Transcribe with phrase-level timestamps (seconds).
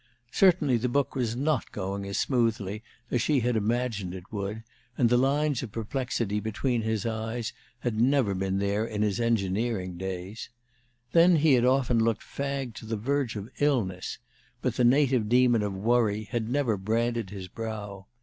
[0.31, 4.63] Certainly the book was not going as smoothly as she had imagined it would,
[4.97, 9.99] and the lines of perplexity between his eyes had never been there in his engineering
[9.99, 10.49] days.
[11.11, 14.17] Then he had often looked fagged to the verge of illness,
[14.63, 18.07] but the native demon of "worry" had never branded his brow.